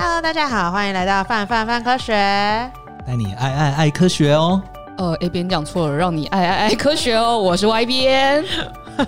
[0.00, 2.12] Hello，大家好，欢迎来到范范范科学，
[3.04, 4.62] 带你爱爱爱科学哦。
[4.96, 7.36] 呃，A 边讲错了，让你爱爱爱科学哦。
[7.42, 8.44] 我是 Y 边，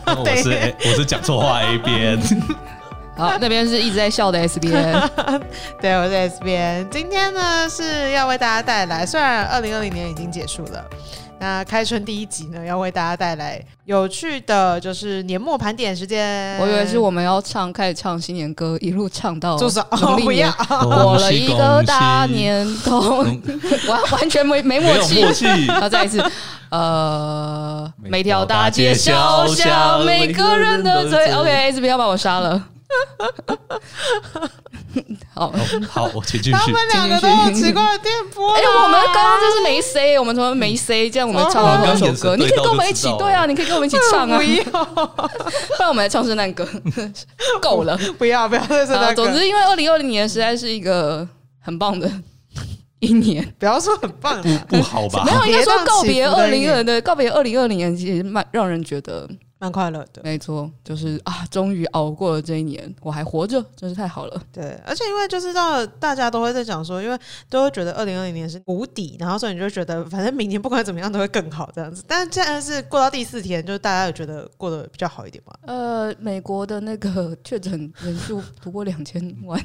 [0.04, 2.18] 我是 A, 我是讲错话 A 边。
[3.16, 5.00] 好，那边是一直在笑的 S 边。
[5.80, 6.84] 对，我是 S 边。
[6.91, 10.84] 今天呢是要为大家带来，虽然二零二零年已经结束了。
[11.41, 16.59] 那开春第一集呢，要为大家带来有趣的，就是年末盘点时间。
[16.59, 23.25] 我以为是我们要唱，开始唱新年歌，一路唱到就是农历 年，过了一个大年头，
[23.89, 25.22] 完完全没没默契。
[25.22, 25.46] 默契。
[25.64, 26.22] 然后再一次，
[26.68, 31.32] 呃，每条大街小巷，每个人的嘴。
[31.32, 32.62] OK，这边要把我杀了。
[35.33, 35.53] 好
[35.89, 36.53] 好，我请继续。
[36.53, 38.53] 他们两个都有奇怪的电波。
[38.55, 42.36] 哎，我们刚刚就是没 C，我们怎么没 C，这样我们唱了两首歌。
[42.36, 44.36] 你可以跟我们一起，对啊，你可以跟我们一起唱啊。
[44.36, 46.66] 不要，不然我们来唱圣诞歌。
[47.62, 49.25] 够了，不要不要圣诞歌。
[49.25, 51.27] 总之，因为二零二零年实在是一个
[51.61, 52.11] 很棒的
[52.98, 55.24] 一年，不要说很棒，不不好吧？
[55.24, 59.28] 没有，应该说告别二零二的告别二零二零年，其实蛮让人觉得。
[59.61, 64.42] 蛮快乐的，没错，就是啊，终于熬过了这一年，我还活着，真是太好了。
[64.50, 67.19] 对，而且因为就是到大家都会在讲说，因为
[67.50, 72.02] 都会觉得二零二零年是谷底，然后所以你就觉得反正明年不管怎么样都会更好这样子。
[72.08, 75.52] 但是现在是过到第四天，就是大家有觉得过得比较好一点吗？
[75.67, 79.62] 呃，美国的那个 确诊人数突破两千万，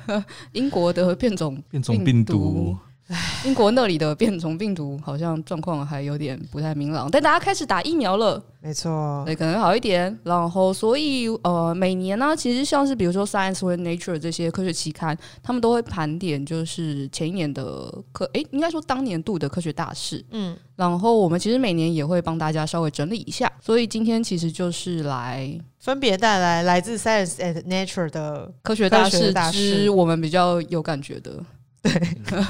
[0.52, 2.76] 英国的变种变种病毒。
[3.44, 10.16] 英国那里的变种病毒好像状况还有点不太明朗，但大家开始打疫苗了，没错，对，可能好一点。
[10.22, 20.24] 然后，所以呃，每年呢，其实像是比如说 Science 或 Nature 这些科学期刊，他们都会盘点，就是前一年的科，诶，应该说当年度的科学大事。
[20.30, 31.32] 嗯，然后我们其实每年也会帮大家稍微整理一下，所以今天其实就是来分别带来来自 Science and Nature 的科学大事之我们比较有感觉的。
[31.82, 31.92] 对，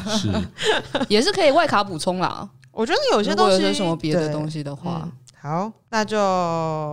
[0.08, 0.28] 是，
[1.08, 2.48] 也是可以外卡补充啦。
[2.72, 6.16] 我觉得有些东西，有什么别的东西的话，嗯、好，那就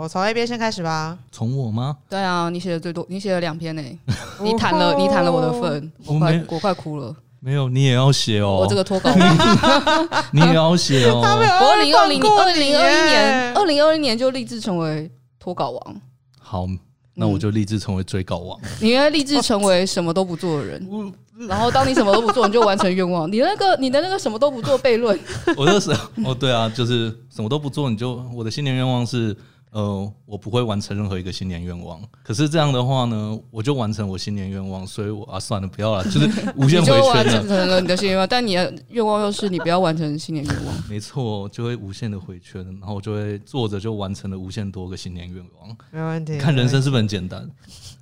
[0.10, 1.18] 从 A 边先开始吧。
[1.32, 1.98] 从我吗？
[2.10, 4.00] 对啊，你写的最多，你写了两篇呢、欸。
[4.42, 7.16] 你谈了，你谈了我的份，我快，我快哭了。
[7.40, 8.58] 没有，你也要写哦。
[8.60, 11.22] 我这个脱稿王， 你也要写哦。
[11.22, 15.10] 我二零二零，二零二一年，二零二一年就立志成为
[15.40, 16.02] 脱稿王。
[16.40, 16.66] 好，
[17.20, 18.60] 那我就立志成为追稿王。
[18.80, 20.88] 你应该立志成为什么都不做的人。
[21.50, 23.32] 然后，当你什么都不做，你就完成愿望。
[23.32, 25.20] 你那个，你的那个什么都不做悖论。
[25.58, 29.36] 我那时候，哦，对啊，就是什么都不做，你就我的新年愿望是。
[29.72, 32.02] 呃，我不会完成任何一个新年愿望。
[32.24, 37.14] 可是这样的话呢，我就完成我新年愿望，所以我啊，算了，不要了，就是无限回圈了。
[37.14, 40.74] 完成了你的新年愿望，但你的愿望又是你不要完成新年愿望。
[40.90, 45.78] 没错，就会无限的回圈，然后我就会坐着就完成了无限多个新年愿望。
[45.92, 46.38] 没问题。
[46.38, 47.48] 看人生是不是很简单？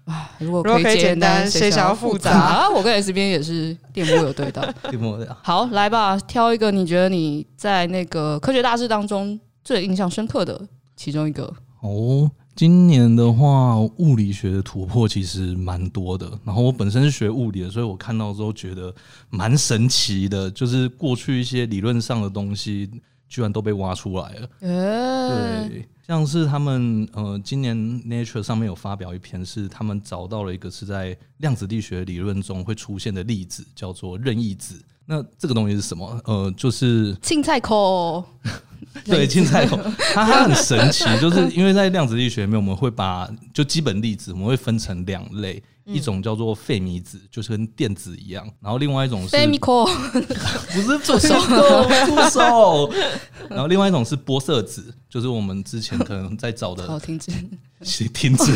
[0.06, 2.32] 啊，如果可以简单，谁想要复杂？
[2.32, 5.28] 啊，我跟 S 边也是电波有对到， 电波对。
[5.42, 10.62] 好，来吧，挑一个你觉得你在那个科学大事当中最印象深刻的
[10.96, 11.54] 其中一个。
[11.82, 16.28] 哦，今年的话，物理学的突破其实蛮多的。
[16.44, 18.94] 然后我本身是学物理的，所以我看到之后觉得
[19.30, 22.90] 蛮神奇的，就是过去一些理论上的东西，
[23.30, 24.50] 居然都被挖出来了。
[24.60, 34.82] 对，像是他们呃，今年 Nature 上面有发表一篇，是他们找到了一个是在量子力学理论中会出现的粒子，叫做任意子。
[35.06, 36.20] 那这个东西是什么？
[36.26, 38.24] 呃，就是青菜口。
[39.06, 39.78] 对，青菜 口，
[40.14, 45.62] 它它很神奇，就是因为在量子力学里面，我们会把就基本粒子，我们会分成两类。
[45.88, 51.36] 一种叫做费米子，就是跟电子一样，然后另外一种是， 不是助手，
[52.08, 52.92] 助手，
[53.48, 56.88] 然后另外一种是玻色子，就是我们之前可能在找的。
[56.88, 57.32] 好停止，
[58.10, 58.52] 停止。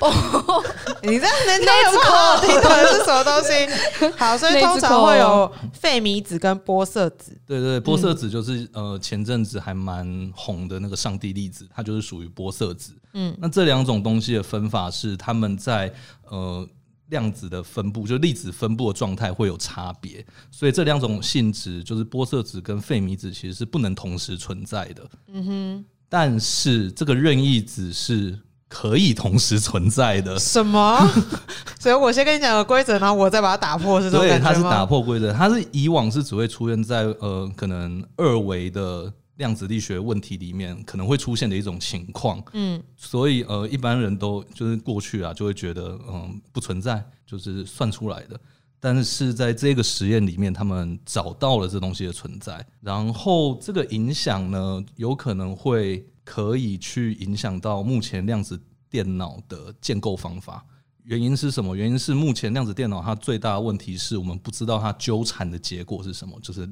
[0.00, 0.64] 哦
[1.02, 4.08] 你这人家有不好听的是什么东西？
[4.16, 7.36] 好，所以通常会有费米子跟玻色子。
[7.46, 12.92] 对对，玻色子就是呃前阵子还蛮红的那个上帝粒子，它就是属于玻色子。
[13.12, 15.92] 嗯，那这两种东西的分法是他们在。
[16.30, 16.66] 呃，
[17.10, 25.08] 量子的分布，就粒子分布的状态会有差别，所以这两种性质，就是玻色子跟费米子，其实是不能同时存在的。
[25.28, 28.36] 嗯哼，但是这个任意子是
[28.68, 30.36] 可以同时存在的。
[30.40, 30.98] 什么？
[31.78, 34.50] 所以我先跟你讲个规则，然后我再把它打破，是这种感觉吗？
[34.50, 39.12] 对，它是打破规则，它是以往是只会出现在呃，可能二维的。
[39.36, 48.40] 量子力学问题里面可能会出现的一种情况，嗯，所以呃，一般人都就是过去啊，就会觉得嗯不存在，就是算出来的。
[48.78, 58.60] 但是在这个实验里面，他们找到了这东西的存在，然后这个影响呢，有可能会可以去影响到目前量子
[58.90, 60.64] 电脑的建构方法。
[61.04, 61.76] 原因是什么？
[61.76, 66.68] 原因是目前量子电脑它最大的问题是我们不知道它纠缠的结果是什么，就是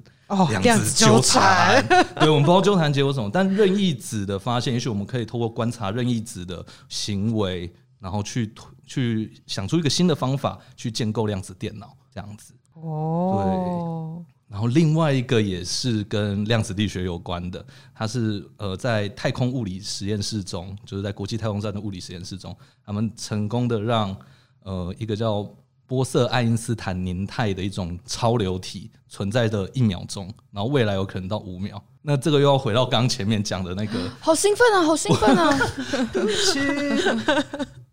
[0.62, 1.86] 量子纠缠。
[2.18, 8.52] 对，我们不知道纠缠结果是什么，但任意子的发现，也许我们可以透过观察任意子的行为，然后去
[8.86, 12.54] 去想出一个新的方法去建构量子电脑这样子。
[12.74, 14.32] 哦，对。
[14.52, 17.64] 然后另外一个也是跟量子力学有关的，
[17.94, 22.54] 它是呃在太空物理实验室中，就是在国际太空站的物理实验室中，
[22.84, 24.14] 他们成功的让
[24.62, 25.48] 呃一个叫
[25.86, 31.82] 波色爱因斯坦凝态的一种超流体存在的一秒钟，然后未来有可能到五秒。
[32.02, 35.58] 那这个又要回到刚刚前面讲的那个， 好兴奋啊，好兴奋啊！
[36.12, 36.60] 对不起，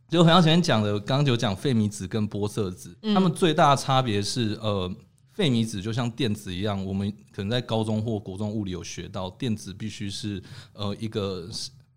[0.09, 4.91] 就回到前面讲的，刚刚就讲费米子跟波色子，他们最大的差别是呃。
[5.39, 10.43] 费米子就像电子一样，我们可能在高中或国中物理有学到，电子必须是
[10.73, 11.49] 呃一个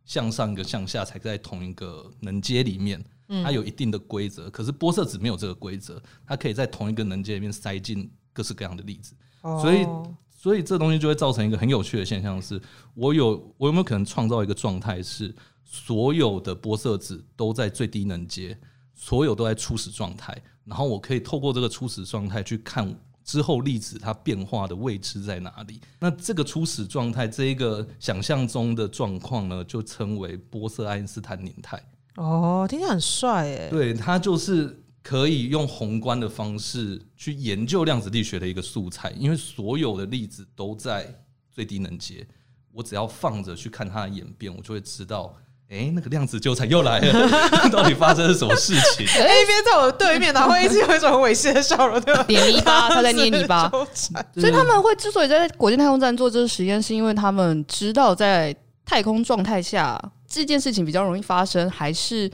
[0.04, 3.04] 向上一个向下才在同一个能阶里面，
[3.42, 4.48] 它有一定的规则。
[4.48, 9.12] 可是玻色子没有这个规则，它可以在同一个能阶里面塞进各式各样的粒子。
[9.60, 9.84] 所以，
[10.30, 12.62] 所以这东西就会造成一个很有趣的现象：是
[12.94, 15.34] 我有我有没有可能创造一个状态，是
[15.64, 18.56] 所有的玻色子都在最低能阶，
[18.94, 22.96] 所有都在初始状态，然后我可以透过这个初始状态去看。
[23.24, 25.80] 之后粒子它变化的位置在哪里？
[25.98, 31.82] 那这个初始状态，这一个想象中的状况呢，就称为玻色爱因斯坦凝态。
[32.16, 33.68] 哦，听起来很帅哎。
[33.70, 42.26] 对，它就是可以用宏观的方式去研究量子力学的一个素材，因为所有的粒子都在最低能阶，
[42.70, 45.34] 我只要放着去看它的演变，我就会知道。
[45.72, 47.28] 哎、欸，那个量子纠缠又来了，
[47.72, 49.06] 到底发生了什么事情？
[49.18, 52.22] 哎，一边在我对面，然后一直有一种很猥亵的笑容，对吧？
[52.28, 53.70] 捏泥巴， 他在捏泥巴。
[53.70, 58.54] 所以他们会之所以在国际太空站做这个实验，是因为他们知道在
[58.84, 59.98] 太空状态下
[60.28, 62.30] 这件事情比较容易发生，还是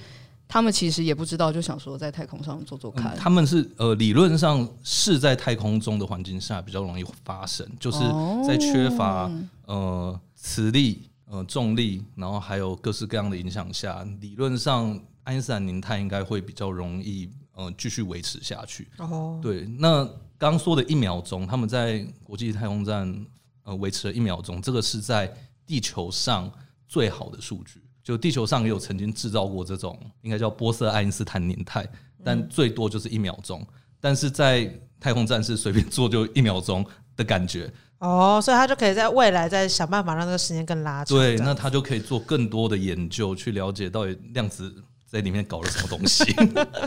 [0.49, 3.13] 他们其实也不知道，就想说在太空上做做看。
[3.13, 8.01] 嗯、他们是呃，理论上是在太空中的环境下比较容易发生，就是
[8.45, 9.31] 在缺乏
[9.67, 11.03] 呃磁力。
[11.31, 18.89] 呃，重力，然后还有各式各样的影响下，理论上爱因斯坦凝态应该会比较容易，呃，继续维持下去。
[18.97, 20.05] 哦，对，那
[20.39, 23.27] 刚刚说的一秒钟，他们在国际太空站
[23.65, 25.31] 呃维持了一秒钟，这个是在
[25.67, 26.51] 地球上
[26.87, 27.83] 最好的数据。
[28.03, 31.87] 就地球上也有曾经制造过这种，应该叫波色爱因斯坦凝态，
[32.25, 33.63] 但最多就是一秒钟。
[34.01, 34.65] 但是在
[34.99, 36.83] 太空站是随便做就一秒钟
[37.19, 37.71] 的感觉。
[37.99, 41.19] 哦，所以他就可以在未来再想办法让这个时间更拉长。
[41.19, 44.73] 对，那他就可以做更多的研究，去了解到底量子
[45.05, 46.25] 在里面搞了什么东西。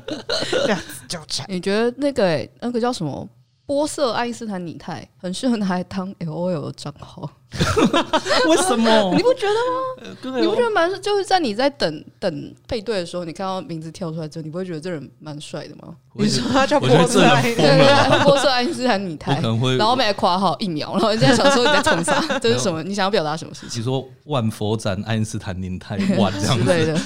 [0.66, 3.30] 量子纠缠，你觉得那个、欸、那个叫什么？
[3.66, 7.30] 波色爱因斯坦拟态很适合拿来当 LOL 的账号，
[8.48, 9.14] 为什么？
[9.16, 9.54] 你不觉得
[10.34, 10.40] 吗？
[10.40, 15.96] 你不觉得蛮就是在你在等等配对的时候，你看到名字跳出来之后，你不会觉得这人蛮帅的吗？
[16.14, 19.40] 你说他叫波色爱因斯坦， 波色爱因斯坦拟态，
[19.78, 22.22] 然后没夸号一秒，然后人家想说你在冲啥？
[22.40, 22.82] 这是什么？
[22.84, 23.80] 你想要表达什么事情？
[23.80, 27.00] 你说万佛斩爱因斯坦凝态万这样子对的，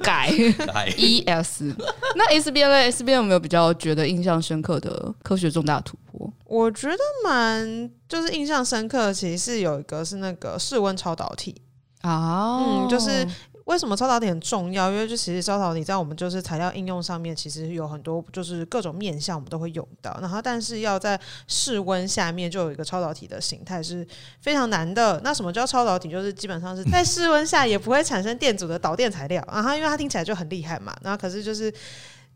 [0.00, 0.30] 改
[0.66, 1.72] 改 ES。
[2.16, 6.03] 那 S 边呢？S 边有没有比较觉得印象深刻的科学重大突破？
[6.44, 11.62] 我觉得蛮就是印象深刻，其实是有一个是那个室温超导体
[12.02, 13.26] 啊，嗯，就是。
[13.64, 14.90] 为什么超导体很重要？
[14.90, 20.14] 因为就其实超导体在我们就是材料应用上面，其实有很多就是各种面向我们都会用到。
[20.20, 21.18] 然后，但是要在
[21.48, 24.06] 室温下面就有一个超导体的形态是
[24.42, 25.18] 非常难的。
[25.24, 26.10] 那什么叫超导体？
[26.10, 29.42] 就是基本上是在室温下也不会产生电阻的导电材料。
[29.50, 30.94] 然后，因为它听起来就很厉害嘛。
[31.00, 31.72] 然后，可是就是。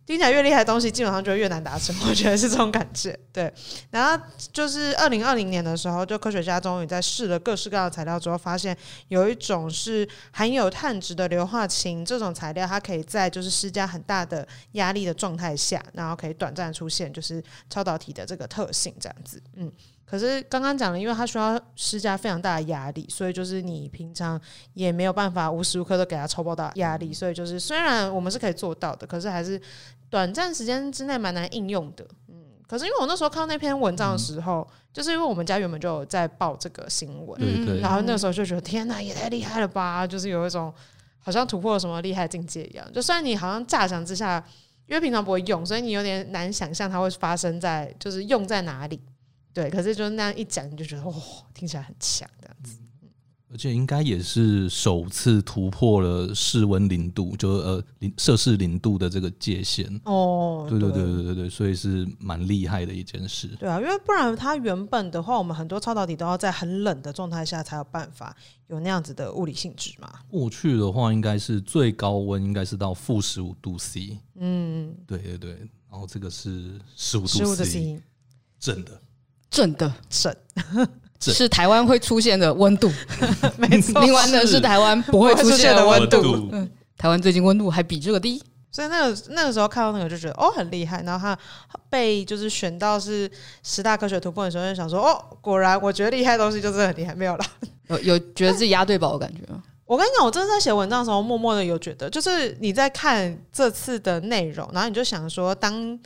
[0.09, 1.95] 听起来越厉害的东西，基本上就越难达成。
[2.09, 3.15] 我觉得是这种感觉。
[3.31, 3.53] 对，
[3.91, 8.75] 然后就是二零二零年的时候，就科学家终于在试了各式各样的材料之后，发现
[9.09, 19.43] 有一种是含有碳质的硫化氢，这种材料它可以在就是施加很大的压力的状态下，然后可以短暂出现就是超导体的这个特性，这样子。
[19.57, 19.71] 嗯。
[20.11, 24.41] 可是刚刚讲了，因为它需要施加非常大的压力，所以就是你平常
[24.73, 29.61] 也没有办法无时无刻都给它超爆大压力，所以就是虽然我们是可以做到的，可是还是
[30.11, 32.07] 短暂时间之内蛮难应用的。
[32.29, 32.35] 嗯，
[32.67, 40.07] 可是因为我那时候看到那篇文章的时候，嗯、就是因为我们家原本就有在报这个新闻，嗯、然后那时候就觉得天哪，也太厉害了吧！
[40.07, 40.73] 就是有一种
[41.19, 42.93] 好像突破了什么厉害境界一样。
[42.93, 44.43] 就虽然你好像乍想之下，
[44.87, 49.01] 因为平常不会用，所以你有点难想象它会发生在就是用在哪里。
[49.53, 51.23] 对，可是就是那样一讲，你就觉得哇、哦，
[51.53, 52.79] 听起来很强这样子。
[53.51, 59.89] 而且应该也是首次突破了室温零度，就呃零摄氏零度的这个界限。
[60.05, 63.49] 哦，对对对对对对，所以是蛮厉害的一件事。
[63.59, 68.37] 对啊，因为不然它原本的话，我们很多超导体都要在很冷的状态下才有办法
[68.67, 70.13] 有那样子的物理性质嘛。
[70.29, 74.19] 过去的话，应该是最高温应该是到负十五度 C。
[74.37, 75.51] 嗯，对对对，
[75.91, 78.03] 然后这个是十五度 C，的 C
[78.61, 79.01] 正的，
[79.49, 80.37] 正的正。
[81.21, 82.91] 是台湾会出现的温度，
[83.59, 84.01] 没错。
[84.03, 86.49] 另外呢是台湾不会出现的温度。
[86.53, 91.03] 嗯，台湾最近温度还比这个低，所以那个那个时候看到那个就觉得哦很厉害。
[91.03, 91.37] 然后他
[91.91, 93.31] 被就是选到是
[93.63, 97.45] 十大科学突破的时候，就想说哦，果然我觉得厉害的东西就是很厉害，没有了。
[97.89, 99.63] 有有觉得自己押对宝的感觉吗？
[99.87, 105.99] 我跟你讲，我真的在写文章的时候，默默的有觉得，就是你在看这次的内容，然后你就想说当。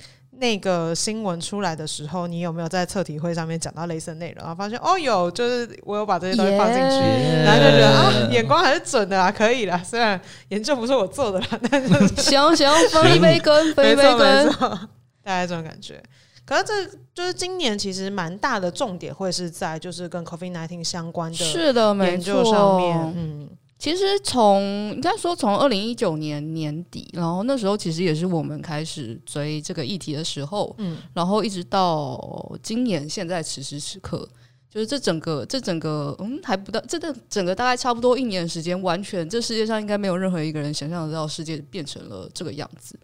[0.42, 4.44] 那个新闻出来的时候，你有没有在测题会上面讲到类似的内容？
[4.44, 9.80] 然后发现哦，有，就是我有把这些东西放进去，yeah, 然后就觉得啊，眼光还是准的啦，可以啦。
[9.84, 11.88] 虽然研究不是我做的啦，但是
[12.20, 14.52] 行行，分一杯羹，分一杯羹，
[15.22, 16.02] 大概这种感觉。
[16.44, 23.48] 可是这就是今年其实蛮大的重点会是在就是跟 COVID-19 相关的研究上面，嗯。
[23.82, 34.18] 其实从应该说从二零一九年年底，然后那时候其实也是我们开始追这个议题的时候，嗯，然后一直到今年现在此时此刻，
[34.70, 42.96] 就是这整个这整个嗯还不到这这整个大概差不多一年的时间，完全这世界上应该没有任何一个人想象得到世界变成了这个样子，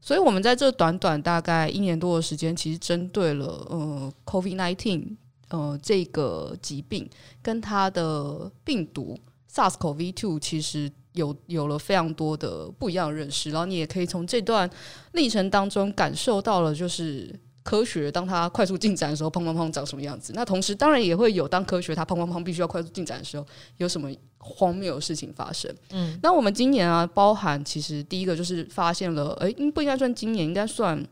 [0.00, 5.08] 所以我们在这短短大概一年多的时间，其实针对了呃 COVID-19
[5.50, 7.06] 呃这个疾病
[7.42, 9.18] 跟它的病毒。
[9.54, 14.68] SARS-CoV-2 其实有有了非常多的不一样的认识，然后你也可以从这段
[15.12, 20.32] 历程当中感受到了，就是科学当它快速进展的时候，砰砰砰长什么样子。
[20.34, 25.70] 那同时当然也会有当科学它砰砰砰必须要快速进展的时候，有什么荒谬的事情发生。
[25.90, 31.06] 嗯，那我们今年啊，包含其实第一个就是发现了，哎，不应该算今年，应该算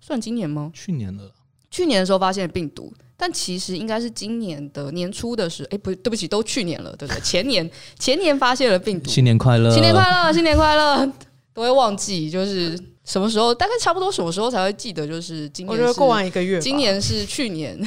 [0.00, 0.72] 算今年吗？
[0.74, 1.32] 去年了，
[1.70, 2.92] 去年的时候发现病毒。
[3.24, 7.18] 但其实应该是今年的年初的时候，哎，不对不起，都去年了，对不对？
[7.22, 11.10] 前年前年发现了病毒，新年快乐，新年快乐，新年快乐，
[11.54, 12.78] 都会忘记，就是。
[13.04, 13.54] 什么时候？
[13.54, 15.06] 大概差不多什么时候才会记得？
[15.06, 16.58] 就是今年，我觉得过完一个月。
[16.58, 17.78] 今年是去年，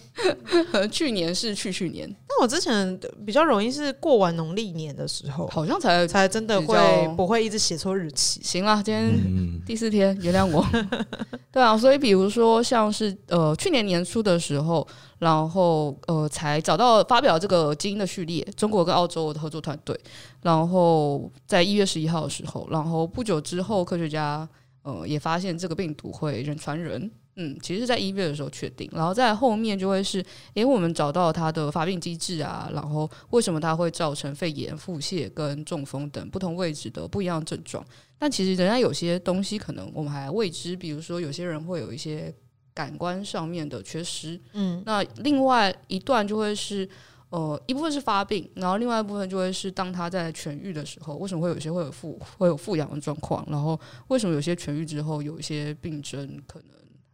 [0.92, 2.06] 去年是去去年。
[2.28, 6.76] 但我之前比较容易是过完农历年的时候，好像才才真的会
[7.16, 8.40] 不会一直写错日期。
[8.42, 10.64] 行了，今天第四天，原谅我。
[11.50, 14.86] 对啊，所以比如说像是呃去年年初的时候，
[15.22, 19.96] 然后呃才找到发表这个基因的序列，中国跟澳洲的合作团队。
[20.42, 24.48] 然后在一月十一号的时候，然后不久之后，科学家
[24.82, 27.08] 呃也发现这个病毒会人传人。
[27.36, 30.18] 嗯，其实在一月的时候确定，然后在后面就会是，
[30.54, 37.82] 因为我们找到它的发病机制啊，然后为什么它会造成肺炎、腹泻跟中风等不同位置的不一样症状。
[38.18, 42.34] 但其实人家有些东西可能我们还未知，比如说有些人会有一些
[42.74, 44.40] 感官上面的缺失。
[44.52, 46.88] 嗯，那另外一段就会是。
[47.32, 53.42] 呃，一部分是发病，然后另外一部分就会是当他在痊愈的时候，为什么会有些会有复会有复阳的状况？
[53.48, 56.68] 然后为什么有些痊愈之后有一些病症可能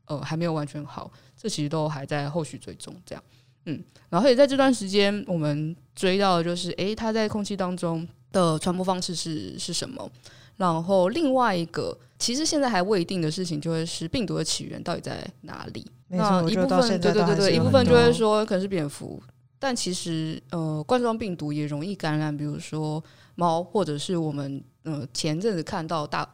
[0.06, 1.08] 呃还没有完全好？
[1.36, 3.22] 这其实都还在后续追踪这样。
[3.66, 10.10] 嗯，然后也在这段时间，我们追到的就是，诶，他在空气当中的传播方式是是什么？
[10.58, 15.90] 然后另外一个，其实现在还未定的事情，就会是病毒的起源到底在哪里？
[16.08, 19.22] 那一部分对对对对，一部分就会说可能是蝙蝠。
[19.58, 23.02] 但其实，呃，冠状病毒也容易感染，比如说
[23.34, 26.28] 猫，或者是我们呃前阵子看到大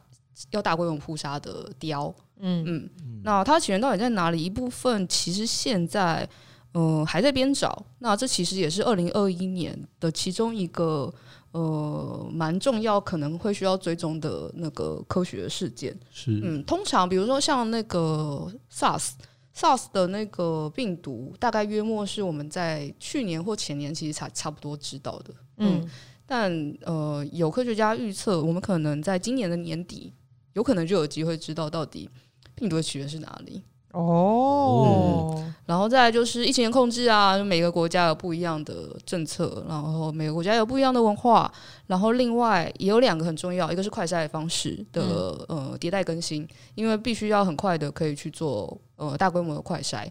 [0.50, 2.90] 要大规模扑杀的雕，嗯嗯，
[3.24, 4.42] 那它起源到底在哪里？
[4.42, 6.28] 一部分其实现在
[6.72, 7.84] 呃还在边找。
[8.00, 11.10] 那这其实也是二零二一年的其中一个
[11.54, 15.98] 呃蛮重要，可能会需要追踪的那个科学事件。
[16.12, 19.12] 是，嗯，通常比如说像那个 SARS。
[19.56, 25.90] SARS 的那个病毒，大概约莫是我们在去年或前年其实才差不多知道的，嗯，嗯，
[26.26, 30.12] 但呃，有科学家预测，我们可能在今年的年底，
[30.54, 32.10] 有可能就有机会知道到底
[32.56, 33.62] 病毒的起源是哪里。
[33.94, 41.50] 哦、嗯，然后再来就是疫情的控制啊，每个国家有不一样的政策，然后每个国家有不一样的文化，
[41.86, 45.02] 然后另外也有两个很重要，一个是快筛方式的
[45.48, 50.06] 呃迭代更新，因为必须要很快的可以去做呃大规模的快筛，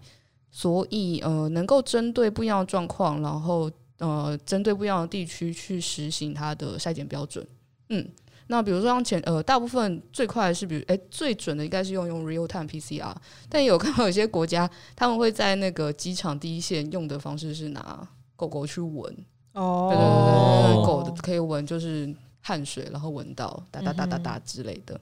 [0.49, 7.45] 所以呃能够针对不一样的状况，然后呃针对不一样的地区去实行它的筛检标准，
[7.89, 8.07] 嗯。
[8.47, 13.13] 那比如说像前呃，大部分最快的是比如哎最准的应该是用用 real time PCR，
[13.49, 19.15] 但也有看 到有些国家他们会在那个机场第一线用的方式是拿狗狗去闻
[19.53, 24.99] 哦，对对对对，狗的可以闻就是汗水，然后闻到哒哒哒哒哒之类的。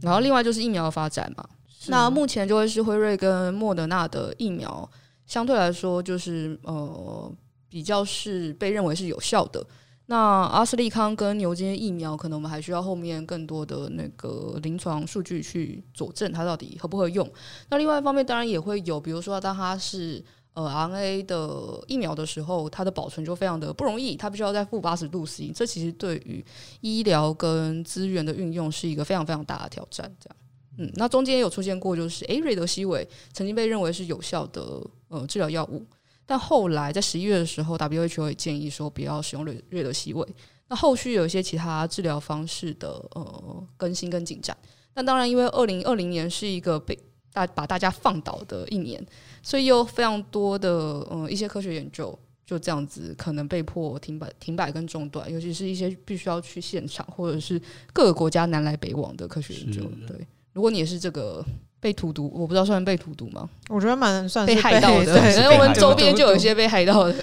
[0.00, 1.48] 然后另外就是疫苗的发展嘛，
[1.86, 4.88] 那目前就会是辉瑞跟莫德纳的疫苗，
[5.26, 7.32] 相对来说就是呃
[7.68, 9.64] 比较是被认为是有效的。
[10.12, 17.26] 那阿斯利康跟牛津疫苗，可能我们还需要后面更多的那个临床数据去佐证它到底合不合用。
[17.70, 26.44] 那另外一方面，当然也会有，比如说当它是呃 RNA 的疫苗的时候，它的保存就非常的不容易，它必须要在负八十度 C，这其实对于
[26.82, 30.14] 医疗跟资源的运用是一个非常非常大的挑战。
[30.20, 30.36] 这样，
[30.76, 34.78] 嗯，那中间也有出现过，就是诶，瑞德西韦曾经被认为是有效的
[35.08, 35.82] 呃治疗药物。
[36.24, 40.26] 但后来在十一月的时候，WHO 也建议说不要使用瑞瑞德西韦。
[40.68, 44.56] 那后续有一些其他治疗方式的呃更新跟进展。
[44.94, 46.98] 那当然，因为二零二零年是一个被
[47.32, 49.04] 大把大家放倒的一年，
[49.42, 50.70] 所以有非常多的
[51.10, 57.60] 呃一些科学研究就这样子可能被迫停摆、停摆跟中断，尤其是一些必须要去现场或者是
[57.92, 59.82] 各个国家南来北往的科学研究。
[60.06, 61.44] 对，如果你也是这个。
[61.82, 63.50] 被荼毒，我不知道算被荼毒吗？
[63.68, 65.32] 我觉得蛮算被害到的。
[65.32, 67.14] 因为我们周边就有一些被害到的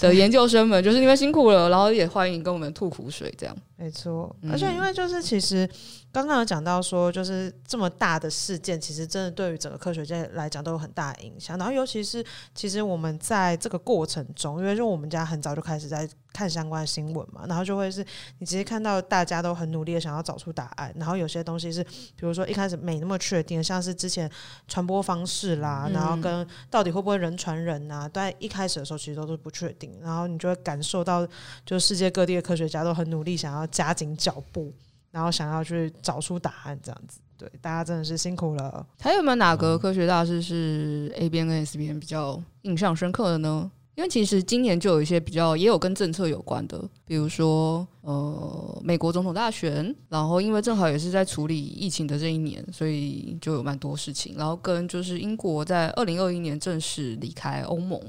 [0.00, 3.56] 的研究生们，就是你们辛苦了，然后也欢迎跟我们吐苦水，这样。
[3.76, 5.68] 没错，而且因为就是其实
[6.12, 11.58] 刚刚有讲到说，就是这么大的事件，其实真的对于整个科学界来讲都有很大的影响。
[11.58, 18.04] 然后尤其是其实我们在这个过程中，因为就我们家很早就开始在看相关的新闻嘛，然后就会是
[18.38, 20.94] 你直接看到大家都很努力的想要找出答案。
[20.96, 24.30] 然后有些东西是，比如说一开始没那么确定，像是之前
[24.68, 29.98] 传播方式啦，然后跟到底会不会人传人啊，在一开始的时候其实都是不确定。
[30.00, 31.26] 然后你就会感受到，
[31.66, 33.70] 就世界各地的科学家都很努力想要。
[33.74, 34.72] 加紧脚步，
[35.10, 38.86] 然后想要去找出答案，这样子，对，大家真的是辛苦了。
[39.00, 43.70] 还有没有哪个科学大师是 A 边跟 S 边比较印象深刻的呢？
[43.94, 54.34] 因为其实今年就有一些比较也有跟政策有关的，比如说呃，美国总统大选，然后因为正好也是在处理疫情的这一年，所以就有蛮多事情。
[54.36, 58.00] 然后跟就是英国在二零二一年正式离开欧盟。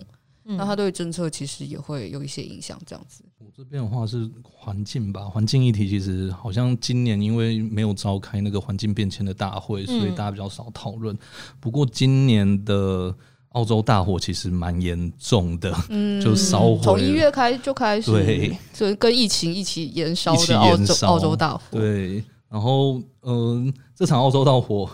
[0.48, 3.24] 那它对政策其实也会有一些影响，这样子。
[3.40, 11.18] 我这边的话是环境吧，环境议题其实好像今年因为没有召开那个环境变迁的大会，所以大家比较少讨论。
[11.60, 13.16] 不过今年的
[13.50, 21.62] 澳洲大火其实蛮严重的，嗯，就烧从一月开就开始，对，就跟疫情一起延烧的澳洲澳洲大火。
[21.72, 24.88] 对，然后嗯、呃，这场澳洲大火。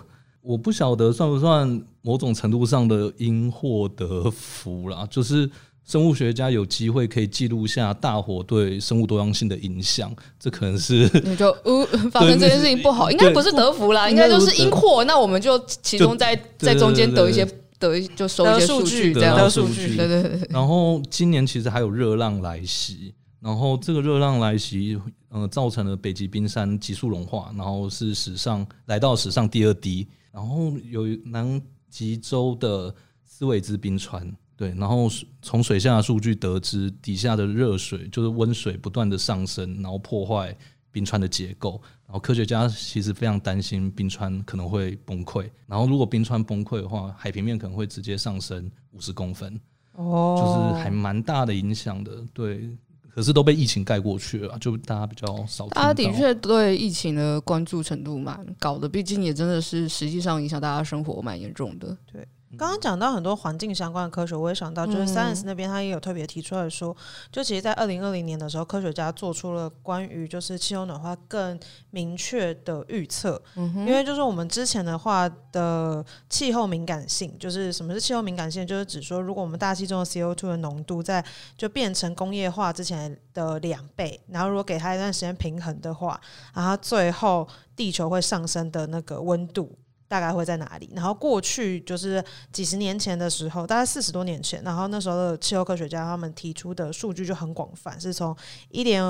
[0.44, 5.50] 我不晓得算不算某种程度上的因祸得福啦，就是
[5.86, 15.04] 生物学家有机会可以记录下大火对生物多样性的影响，这可能是你就呃 发生这件事情不好，应该不是得福啦，应该就是因祸。
[15.04, 17.46] 那我们就其中在在中间得一些
[17.78, 20.48] 得就收一些数据，这样的数据，对对对。
[20.50, 30.08] 然后今年其实还有热浪来袭，然后这个热浪来袭，呃，造成了北极冰山急速融化，然后是史上来到史上第二低。
[30.32, 35.08] 然后有南极洲的斯韦兹冰川，对，然后
[35.42, 40.58] 从水下的数据得知，底下的热水就是温水不断的上升，然后破坏
[40.92, 41.82] 冰川的结构。
[42.08, 45.50] 然后科学家其实非常担心冰川可能会崩溃。
[45.68, 49.60] 然后如果冰川崩溃的话，海平面可能会直接上升五十公分，
[49.94, 52.76] 哦，就是还蛮大的影响的，对。
[53.14, 55.68] 可是都被疫情盖过去了，就大家比较少。
[55.70, 61.98] 大家的确对疫情的关注程度蛮高的，毕竟也真的是实际上影响大家生活蛮严重的。
[62.12, 62.28] 对。
[62.58, 66.96] 刚刚讲到很多环境相关的科学，我也想到，就是 Science 那边他也有特别提出来说，
[67.32, 71.60] 就其实，在二零二零年的时候，科学家做出了关于就是气候暖化更
[71.92, 73.42] 明确的预测。
[73.56, 78.66] 因为就是我们之前的话的气候敏感性，就是什么是气候敏感性？
[78.68, 81.24] 就是指说，如果我们大气中的 CO2 的浓度在
[81.58, 86.20] 就变成工业化之前的两倍，然后如果给它一段时间平衡的话，
[86.54, 89.78] 然后最后地球会上升的那个温度。
[90.12, 90.90] 大概会在哪里？
[90.94, 92.22] 然后过去就是
[92.52, 98.36] 几十年前的时候，大概四十多年前，然后那时候的气候科学家他们提出的数据就很广泛，是从
[98.72, 99.02] 一点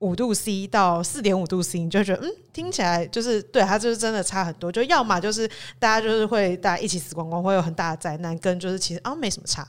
[0.00, 4.70] 五度 C 到四点五度 C，你就觉得嗯，听起来就是对，它就是真的差很多。
[4.70, 9.66] 就要么就是大家就是会大家一起死光光，会有很大的灾难，跟就是其实啊没什么差。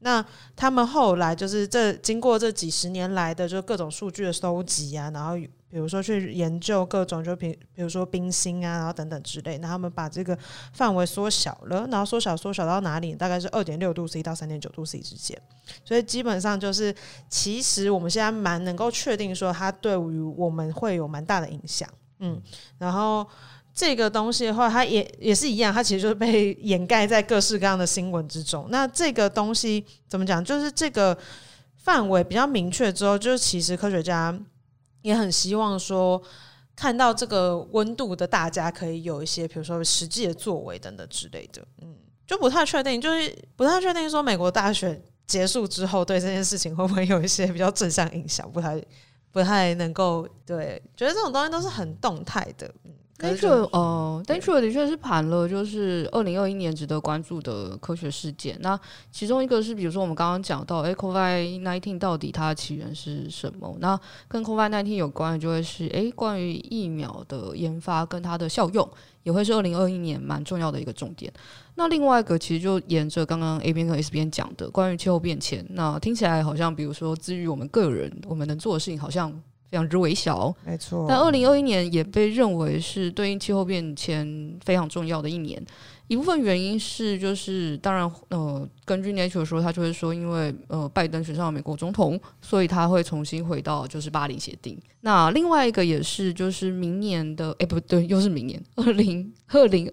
[0.00, 0.22] 那
[0.54, 5.38] 他们后来就是这经过这几十年来的就各种数据的收集啊，然后
[5.70, 10.36] 比如说去研究各种就比比如说冰芯啊，然后等等之类，那他们把这个
[10.72, 13.14] 范围缩小了，然后缩小缩小到哪里？
[13.14, 15.40] 大概是二点六度 C 到三点九度 C 之间。
[15.84, 16.94] 所以基本上就是，
[17.28, 21.88] 其实我们现在蛮能够确定说，它对于我们会有蛮大的影响。
[22.18, 22.40] 嗯，
[22.78, 23.26] 然后。
[23.74, 28.66] 这个东西的话，它也也是一样，它其实就是被掩盖在各式各样的新闻之中。
[28.70, 30.44] 那这个东西怎么讲？
[30.44, 31.16] 就是这个
[31.76, 34.36] 范围比较明确之后，就是其实科学家
[35.02, 36.20] 也很希望说，
[36.76, 41.62] 看到这个温度的大家可以有一些，比如说实际的作为等等之类的。
[41.82, 48.82] 嗯，就不太确定，就是不太确定说美国大选结束之后对这件事情会不会有一些比较正向影响，不太
[49.30, 52.72] 不太能够对，觉得这种东西都是很动态的。
[52.84, 52.92] 嗯。
[53.18, 58.56] Nature 呃，Nature 的确是盘了，就是二零二一年值得关注的科学事件。
[58.60, 58.78] 那
[59.10, 63.76] 其中一个是，比如说我们刚刚讲到，诶 COVID nineteen 到底它的起源是什么？
[63.80, 68.88] 那跟 COVID nineteen 有关的，就会是诶，关于疫苗的研发跟它的效用，
[69.24, 71.32] 也会是二零二一年蛮重要的一个重点。
[71.74, 79.42] 那另外一个，其实就沿着刚刚 A 边跟 S 边讲的，关于气候变迁，那听起来好像，比如说，至于我们个人，我们能做的事情，好像。
[79.70, 81.06] 非常之微小，没错。
[81.08, 85.62] 但二零二一年也被认为是对应气候变迁非常重要的一年。
[86.06, 94.80] 一部分原因是，就是当然，呃，根据 Nature 说，他就会说，因为呃，拜登选上了美国总统，所以他会重新回到就是巴黎协定。
[95.02, 99.90] 那另外一个也是，就是明年的，哎，不对，又是明年二零二零，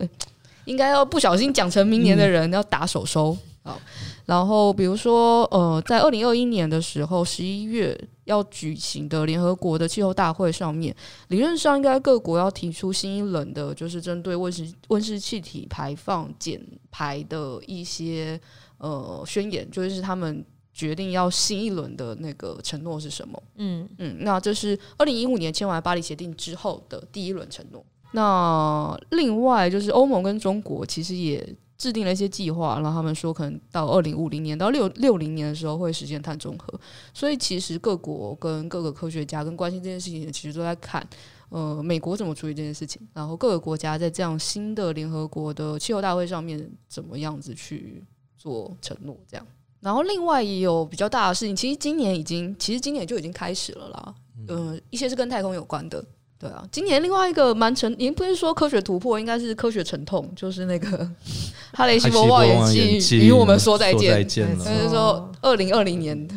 [0.63, 3.37] 应该要不小心讲成明年的人、嗯、要打手收。
[3.63, 3.77] 好，
[4.25, 10.95] 然后比如说，呃，在二零二一年的时候，十一月要举行的联合国的气候大会上面，
[11.27, 16.59] 理论上应该各国要提出新一轮的，就是针对温室温室气体排放减
[16.89, 18.39] 排的一些
[18.79, 23.43] 呃宣言，就是他们决定要新一轮的那个承诺是什么？
[23.57, 27.85] 嗯嗯，那这是二零一五年签完巴黎协定之后的第一轮承诺。
[28.13, 31.47] 那另外就是欧盟跟中国其实也。
[31.77, 36.79] 制定了一些计划，然后他们说可能到二零五零年到六六零年的时候会实现碳中和。
[37.13, 41.05] 所以其实各国跟各个科学家跟关心这件事情，其实都在看，
[41.49, 48.03] 呃，美国怎么处理这件事情，然后各个国家在这样新的联合国的气候大会上面怎么样子去
[48.37, 49.45] 做承诺，这样。
[49.81, 54.15] 然后另外也有比较大的事情，其实今年已经，其实今年就已经开始了啦。
[54.47, 56.03] 嗯、呃，一些是跟太空有关的。
[56.37, 61.09] 对啊，今年另外一个蛮沉，也不是说科学突破，应该是科学沉痛，就是那个
[61.73, 64.27] 哈雷西博望远镜与我们说再见。
[64.27, 66.15] 就是说，二零二零年。
[66.27, 66.33] 的，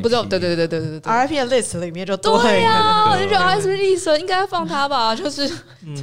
[0.00, 5.48] 不知道，对对对对对对对，RIP 的 list 里面就对呀，我就觉得 RIP list 应该放他吧，就是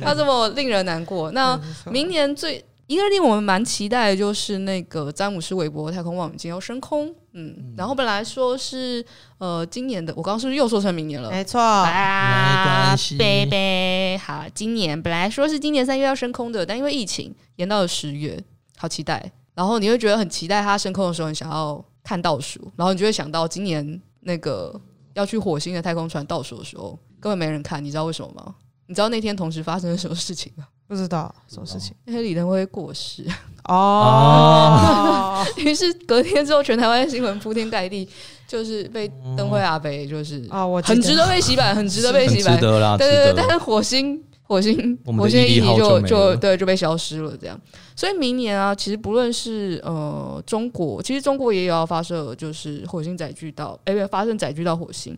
[0.03, 1.31] 他这么令人难过。
[1.31, 1.59] 那
[1.91, 2.63] 明年最。
[2.87, 9.05] 一个令我们蛮期待的就是那个詹姆斯韦伯太空望远镜要升空，嗯，嗯，然后本来说是
[9.39, 11.29] 呃今年的，我刚刚是不是又说成明年了？
[11.29, 18.41] 没错，啊，贝贝，好，今年本来说是今年三月要升空的，但因为疫情延到了十月，
[18.77, 19.31] 好期待。
[19.53, 24.79] 然后你会觉得很期待它升空的时候，你想要看倒数，然后你就会想到今年那个
[25.13, 28.55] 要去火星的太空船倒数的时候，根本没人看，你知道为什么吗？
[28.85, 30.65] 你知道那天同时发生了什么事情吗？
[30.87, 33.25] 不知道什么事情，那些李登辉过世。
[33.65, 38.07] 哦， 于是隔天之后，全台湾新闻铺天盖地，
[38.47, 47.59] 就是被登辉阿北，就是啊，我很值得被洗版，很值得被洗版，对对对，但是火星火星火星议题就就对就被消失了，这样。
[47.93, 55.17] 所以明年啊，其实不论是呃中国，其实中国也有要发射，就是火星载具到，哎，发射载具到火星。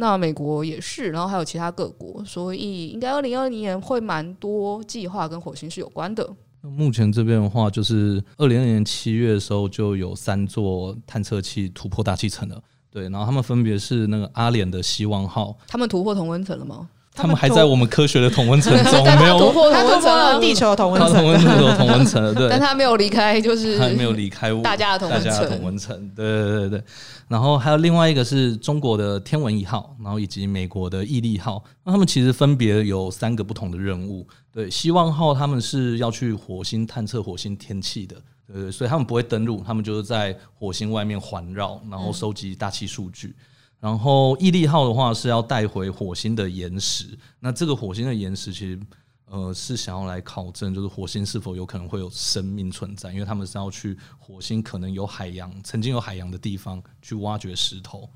[0.00, 6.24] 那美国也是，然后还有其他各国，所以应该二零二零年会蛮多计划跟火星是有关的。
[6.62, 16.88] 目前这边的话，就是二零二零年七月的时候就有三座探测器突破大气层了，对，然后他们分别是那个阿联的希望号，他们突破同温层了吗？
[17.18, 26.82] 他们还在我们科学的同温层中， 没有突破同温层，地球的同温层，同温层有同温层，对， 但他没有离开，就是还没有离开大家的同温层，同温层，对对对对。
[27.26, 34.26] 然后还有另外一个是中国的天文一号，然后以及美国的毅力号，那他们其实分别有三个不同的任务。
[34.52, 38.16] 对，希望号他们是要去火星探测火星天气的，
[38.54, 43.28] 呃，所以他们不会登陆，他们就是在火星外面环绕，然后收集大气数据。
[43.28, 43.44] 嗯
[43.80, 48.80] 然后毅力号的话是要带回火星的岩石，那这个火星的岩石其实
[49.26, 58.10] 呃是想要来考证，就是火星是否有可能会有生命存在，因为他们是要去火星可能有海洋、曾经有海洋的地方去挖掘石头。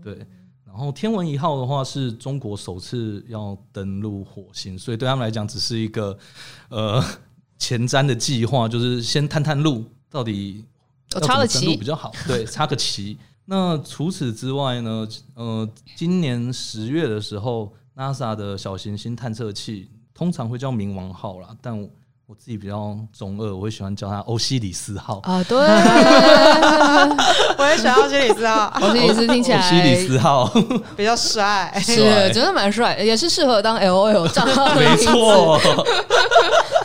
[0.00, 0.24] 对，
[0.64, 6.16] 然后天文一号的话是中国首次要登陆火星，所以对他们来讲只是一个
[6.68, 7.02] 呃
[7.58, 10.64] 前瞻的计划，就是先探探路到底
[11.12, 13.18] 要怎么登陆比较好，对，插个旗。
[13.50, 15.08] 那除此之外呢？
[15.34, 21.88] 呃，今年十月的时候，NASA 的小行星探测器通常会叫冥王号啦，但我，
[22.26, 25.42] 我自己比较中二，我会喜欢叫它欧西里斯号啊。
[25.44, 25.56] 对，
[27.56, 30.46] 我也喜欢欧西里斯号， 欧西里斯听起来欧西里斯号
[30.94, 31.96] 比较帅，是
[32.34, 34.74] 真的蛮帅，也是适合当 LOL 账号。
[34.74, 35.58] 没错，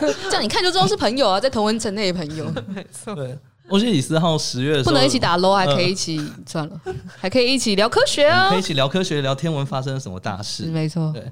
[0.00, 2.46] 这样你看就知道是朋友啊，在同文层内的朋友。
[2.74, 3.38] 没错，对。
[3.68, 6.80] 欧西里斯号十月不能一起打 LOL，还可以一起、呃、算了，
[7.16, 10.66] 还可以一起聊科学啊，可以一起聊科学，聊天文发生了什么大事？
[10.66, 11.24] 没错，对。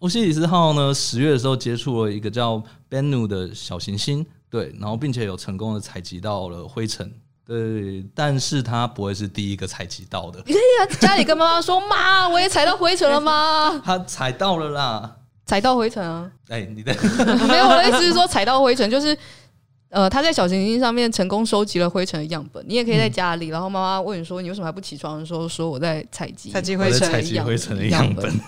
[0.00, 7.10] 欧西里斯号呢，十月的时候接触了一个叫 Bennu 的小行星，对，然后并且有成功的采集到了灰尘，
[7.46, 10.42] 对，但是它不会是第一个采集到的。
[10.44, 16.28] 你可以在家里跟妈妈说：“妈， 我也采到灰尘了吗？”他采到了啦，采到灰尘啊！
[16.48, 16.92] 哎、欸，你的
[17.46, 19.16] 没有，我的意思是说采到灰尘就是。
[19.90, 28.32] 呃，他在小行星上面成功收集了灰尘的样本，你也可以在家里，嗯、然后妈妈问你说你为什么还不起床的时候，说我在采集采集灰尘采集灰尘的样本。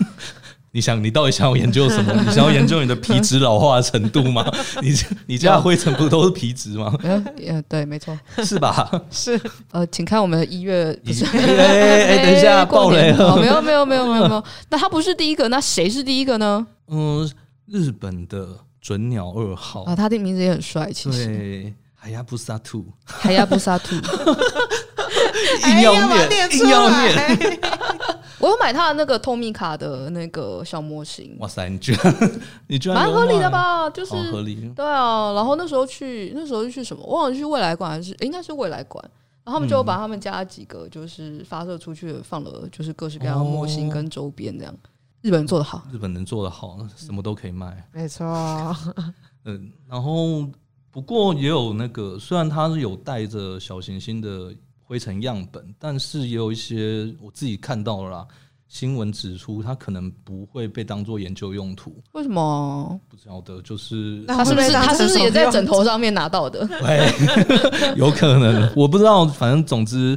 [0.71, 2.13] 你想，你到底想要研究什么？
[2.13, 4.45] 你想要研究你的皮质老化的程度吗？
[4.83, 4.93] 你
[5.27, 6.95] 你家的灰尘不都是皮质吗？
[7.03, 8.89] 呃，对，没错，是吧？
[9.11, 9.41] 是。
[9.73, 11.25] 呃，请看我们的一月，不是？
[11.25, 13.37] 哎哎哎，等一下，爆雷了！
[13.39, 14.45] 没有没有没有没有没有。
[14.69, 16.67] 那他不是第一个，那谁是第一个呢？
[16.89, 17.29] 嗯，
[17.67, 18.59] 日本的。
[18.81, 21.27] 准鸟二号啊，他的名字也很帅，其实。
[21.27, 23.97] 对，海亚布萨兔，海亚布萨兔，
[25.69, 27.61] 硬要念，硬要念。
[28.39, 31.37] 我有买他的那个透明卡的那个小模型。
[31.41, 32.31] 哇塞，你居然，
[32.69, 33.91] 你居然蛮合理的吧？
[33.91, 34.73] 就是合理。
[34.77, 37.03] 对啊，然后那时候去，那时候去什么？
[37.05, 39.05] 我忘了去未来馆还是应该是未来馆。
[39.45, 44.73] 然后他们就把他们家几个就是发射出去放了，就是各式各样的模型跟周边这样。
[45.21, 47.85] 日本人做的好，日本人做的好，什么都可以卖。
[47.93, 48.25] 没错，
[49.45, 50.49] 嗯，然后
[50.93, 54.55] 不过也有那个，虽然它是有带着小行星的
[54.85, 58.27] 灰尘样本，但是也有一些我自己看到了啦，
[58.69, 62.01] 新闻指出它可能不会被当做研究用途。
[62.13, 63.01] 为什么？
[63.09, 66.65] 不晓得，就是他是不是他是不是也在枕头上面拿到的？
[66.79, 70.17] 对，有可能，我不知道，反正总之。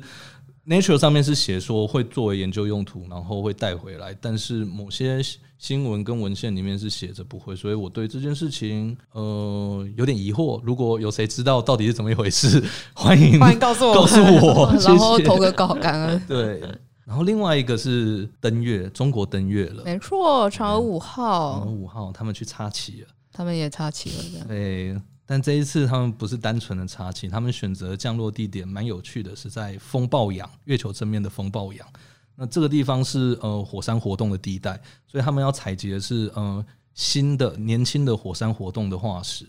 [0.67, 5.19] Nature 上面是写说会作为研究用途，然后会带回来，但是某些
[5.57, 10.61] 新闻跟文献里面是写着不会，所以我对这件事情呃有点疑惑。
[10.63, 16.23] 如果有谁知道到底是怎么一回事， 欢迎欢迎告诉我，告诉我， 然后投个稿，感恩。
[16.27, 16.61] 对，
[17.05, 24.95] 然后另外一个是登月，中国登月了，没错，嫦娥五号，嫦娥五号他们去插旗了，他们也插旗了，对。
[25.31, 31.87] 但这一次他们不是单纯的插旗，他们选择降落地点蛮有趣的，是在风暴洋，月球正面的风暴洋。
[32.35, 39.45] 那这个地方是呃火山活动的地带，所以他们要采集的是呃新的年轻的火山活动的化石，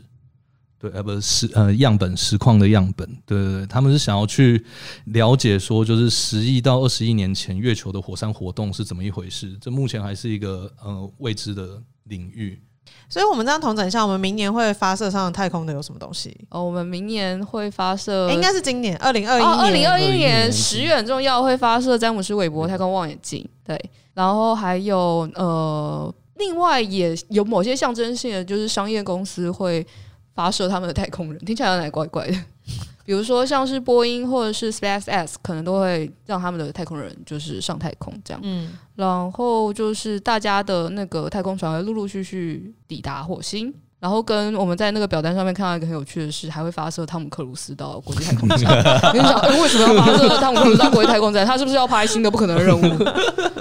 [0.79, 4.64] 对，呃不是呃样本实况的样本，对对对，他们是想要去
[5.07, 12.62] 了解说，就是十亿到二十亿年前月球的火山活动是怎么一回事，这目前还是一个呃未知的领域。
[13.09, 16.35] 所以，我们这样同整一下，我们明年会发射上太空的有什么东西？
[16.49, 23.47] 哦，我们明年会发射，欸、应该是今年二零二一年，二零二一年十月很重要，会发射詹姆斯韦伯太空望远镜。
[23.64, 23.79] 对，
[24.14, 29.87] 然后还有呃，另外也有某些象征性的，就是商业公司会
[30.35, 32.35] 发射他们的太空人，听起来有点怪怪的。
[33.05, 38.41] 比如说，像是波音或者是 SpaceX，可能都会让他们的太空人就是上太空这样。
[38.45, 43.73] 嗯，然后就是大家的那个太空船会陆陆续续抵达火星。
[43.99, 48.59] 然后跟我们在那个表单上面看到一个很有趣的事，还会发射汤姆克鲁斯到国际太空站。
[49.15, 51.47] 你想，欸，为什么要发射汤姆克鲁斯到国际太空站？
[51.47, 52.83] 他是不是要拍新的不可能的任务？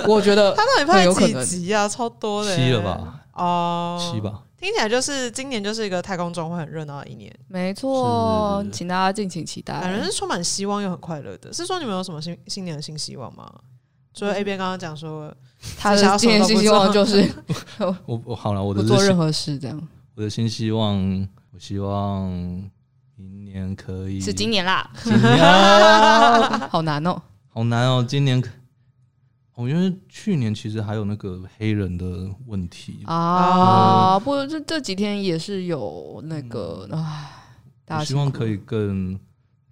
[0.08, 1.14] 我觉得他到底拍了
[1.46, 1.88] 几集啊？
[1.88, 3.22] 超多的，七了吧？
[3.34, 4.40] 哦，七吧。
[4.62, 9.82] 听起来就是今年就是一个太空中会很热闹的一年，没错，请大家敬请期待。
[9.82, 11.52] 反正是充满希望又很快乐的。
[11.52, 13.52] 是说你们有什么新新年的新希望吗？
[14.14, 15.34] 除了 A 编刚刚讲说，
[15.80, 17.28] 他的新年新希望就是
[18.06, 19.88] 我我好了，我的不做任何事这样。
[20.16, 22.30] 我的新希望，我希望
[23.16, 27.20] 明年可以是今年啦，今年啊， 好难哦，
[27.50, 28.40] 好难哦，今年。
[29.62, 37.46] 我因为去年其实还有那个黑人的问题啊，不过这这几天也是有那个啊，
[37.90, 39.20] 我希望可以更，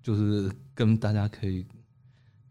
[0.04, 1.65] 就是跟大家可以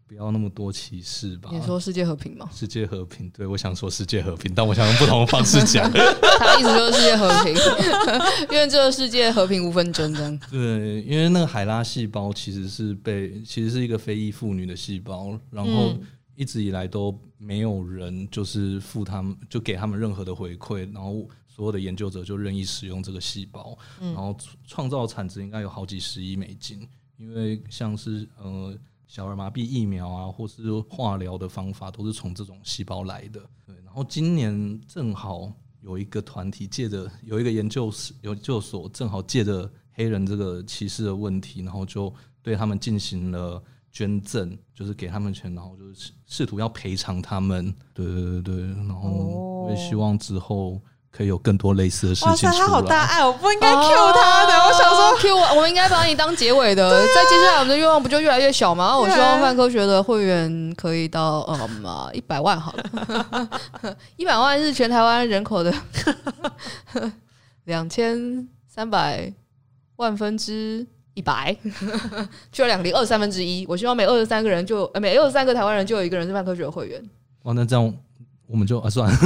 [0.05, 1.49] 不要那么多歧视吧。
[1.53, 2.49] 你说世界和平吗？
[2.53, 5.89] 世界和平，对，我想说世界和平，但我想用不同的方式讲。
[6.39, 7.55] 他意思就是世界和平，
[8.51, 10.39] 因为这个世界和平无分争这样。
[10.51, 15.95] 对，因为那个海拉细胞其实是被，其实是一个非裔妇女的细胞，然后。
[16.39, 24.33] 一直以来都没有人就是付他们，就给他们任何的回馈，然后所有的研究者就任意使用这个细胞，然后
[24.65, 26.87] 创造产值应该有好几十亿美金。
[27.17, 28.73] 因为像是呃
[29.05, 33.41] 小儿麻痹疫苗啊，或是化疗的方法，都是从这种细胞来的。
[33.65, 43.61] 对，然后今年正好有一个团体借着有一个研究室研究所，正好借着黑人这个歧视的问题，然后就对他们进行了。
[43.91, 47.73] 捐赠就是给他们钱，然后就是试图要赔偿他们。
[47.93, 48.55] 对对对对，
[48.87, 50.79] 然后我也希望之后
[51.11, 52.29] 可以有更多类似的事情。
[52.29, 54.53] 哇塞，他好大爱，我不应该 Q 他的。
[54.53, 56.87] 我想说 Q 我，我们应该把你当结尾的。
[56.87, 58.97] 啊、再接下来，我们的愿望不就越来越小吗？
[58.97, 63.49] 我希望泛科学的会员可以到嗯一百万好了，
[64.17, 65.73] 一百万是全台湾人口的
[67.65, 69.33] 两千三百
[69.97, 70.87] 万分之
[71.19, 71.53] 一百，
[72.51, 73.65] 去了两个零二三分之一。
[73.67, 77.03] 我希望每二十三个人就每二十三个台湾人就有一个人是办科学的会员。
[77.43, 77.93] 哦，那这样。
[78.51, 79.15] 我们就啊算了，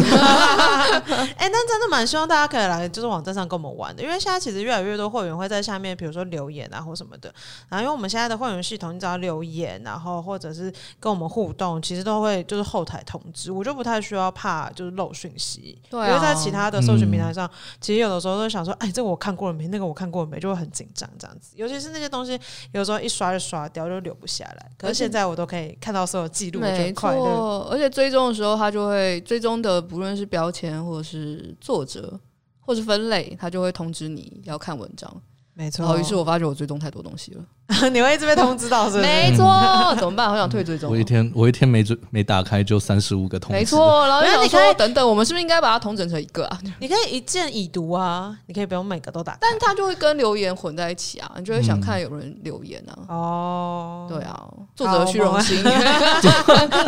[1.37, 7.33] 哎，但真的蛮希望大家可以来，就是网站上跟我们玩的，因为现在其实越来越多会员会在下面，比如说留言啊或什么的。
[7.69, 15.81] 然后因为我们现在的会员系统，你只要留言，然后或者是跟我们互动，其实都会就是后台通知，我就不太需要怕就是漏讯息。
[15.89, 19.69] 对、啊，因为在其他的社群平台上，嗯、其实有的时候都想说，哎，这个我看过了没？
[19.69, 20.37] 那个我看过了没？
[20.37, 21.53] 就会很紧张这样子。
[21.55, 22.37] 尤其是那些东西，
[22.73, 24.69] 有时候一刷就刷掉，就留不下来。
[24.77, 29.12] 可是现在我都可以看到所有记录，就快乐，而且追踪的时候，它就会。
[29.21, 32.19] 最终的不论是标签，或者是作者，
[32.59, 35.21] 或是分类，他就会通知你要看文章。
[35.55, 35.85] 没错。
[35.85, 37.43] 然后于是我发觉我追踪太多东西了。
[37.91, 39.03] 你会一直被通知到 是不是？
[39.03, 39.45] 没错。
[39.99, 40.27] 怎么办？
[40.29, 40.91] 好想退追踪。
[40.91, 43.53] 我一天我一天没追没打开就三十五个通知。
[43.57, 44.07] 没错。
[44.07, 46.59] 然后想说等等，我们是不是应该把它统整成一个啊？
[46.79, 49.39] 你可以一键已读啊，你可以不用每个都打开。
[49.41, 52.97] 但它就会跟留言混在一起啊，你就会想看有人留言啊。
[53.09, 54.07] 哦。
[54.09, 54.47] 对啊。
[54.75, 55.63] 作者虚荣心。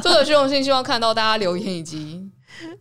[0.01, 2.29] 作者虚荣心，希望看到大家留言以及。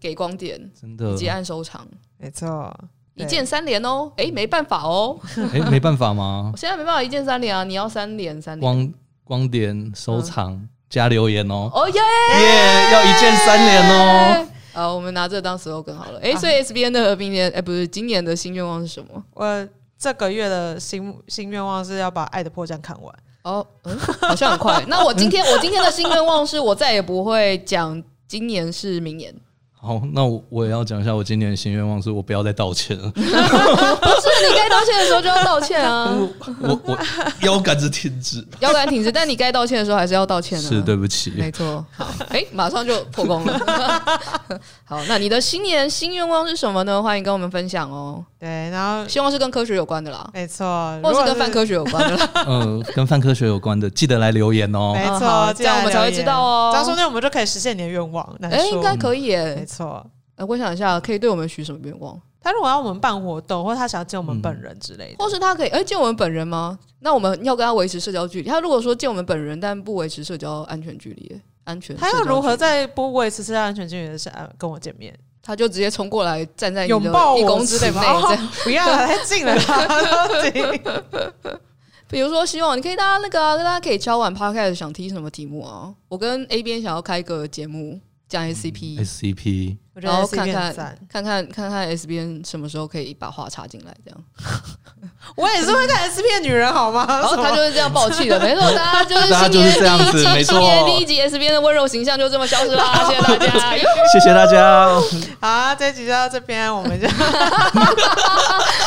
[0.01, 1.85] 给光点，真的，以及按收藏，
[2.17, 2.73] 没错，
[3.15, 4.11] 一键三连哦。
[4.17, 5.19] 哎，没办法哦。
[5.53, 6.51] 哎，没办法吗？
[6.53, 7.65] 我 现在没办法一键三连啊！
[7.65, 8.61] 你要三连三连。
[8.61, 11.71] 光光点收藏加留言哦。
[11.73, 12.93] 哦耶耶！
[12.93, 14.47] 要一键三连哦。
[14.73, 16.19] 啊，我们拿这个当 slogan 好了。
[16.21, 19.23] 哎，所以 SBN 的明年，哎，不是今年的新愿望是什么？
[19.35, 23.15] 我这个月的新新愿望是要把《爱的迫降》看完。
[23.45, 24.83] 哦，嗯，好像很快。
[24.89, 29.33] 那我今天我今天的新愿望是我再也不会讲今年是明年。
[29.85, 33.11] 好，那我我也要讲一下，我今年的新愿望是我不要再道歉了。
[33.13, 36.11] 不是，你该道歉的时候就要道歉啊！
[36.63, 36.99] 我我，
[37.43, 40.67] 腰杆子挺直，腰杆挺直，但你该道歉的时候还是要道歉的。
[40.67, 41.33] 是，对不起。
[41.37, 41.85] 没错。
[41.95, 43.61] 好，哎、欸，马上就破功了。
[44.85, 47.03] 好，那你的新年新愿望是什么呢？
[47.03, 48.25] 欢迎跟我们分享哦。
[48.41, 50.65] 对，然后希望是跟科学有关的啦，没错，
[51.03, 52.31] 或是跟泛科学有关的啦。
[52.47, 54.95] 嗯、 呃，跟泛科学有关的，记得来留言哦。
[54.95, 56.71] 没错，这样我们才会知道哦。
[56.73, 58.27] 这样说不定我们就可以实现你的愿望。
[58.41, 59.67] 哎、欸，应该可以耶。
[59.75, 60.11] 没错。
[60.37, 62.21] 呃，我想一下，可以对我们许什么愿望？
[62.41, 66.79] 他如果要我们办活动，或者他想要见我们本人之类的，嗯、或是他可以哎、欸、见我们本人吗？
[67.01, 68.51] 那我们要跟他维持社交距离。
[68.51, 75.17] 他如果说见我们本人，但不维持社交安全距离，安全，他要如何在不维持社交安全距离的时候跟我见面？
[75.43, 79.55] 他就直接冲过来站在拥抱一公尺内，这样不要太近了，
[82.09, 85.95] 比如说，希望你可以大家那个、啊，大家可以敲碗 Podcast 想听什么题目啊？
[86.09, 88.01] 我跟 A 编想要开一个节目。
[88.35, 94.21] 讲 SCP，SCP，然后看看看看看看 SBN 什么时候可以把话插进来，这样。
[95.37, 97.07] 我也是会看 SCP 的女人，好吗？
[97.09, 103.49] 然后她就是这样爆气的，没错，大家就是新年第一集，新年第一集 SBN 的温柔形象就这么消失了，谢谢大家，
[104.13, 105.01] 谢谢大家。
[105.41, 107.07] 好，这一集就到这边，我们就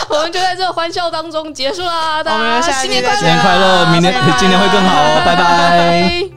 [0.09, 6.36] 我们就在这欢笑当中结束啦，大家新年快乐，新年快乐，明年今年会更好，拜拜。